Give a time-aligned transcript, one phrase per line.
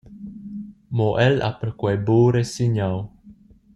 [0.95, 2.97] Mo el ha perquei buca resignau.